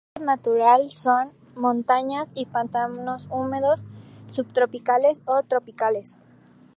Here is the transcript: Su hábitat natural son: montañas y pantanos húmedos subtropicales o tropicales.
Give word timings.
Su 0.15 0.19
hábitat 0.23 0.35
natural 0.35 0.89
son: 0.89 1.31
montañas 1.55 2.31
y 2.33 2.47
pantanos 2.47 3.27
húmedos 3.31 3.85
subtropicales 4.25 5.21
o 5.25 5.43
tropicales. 5.43 6.17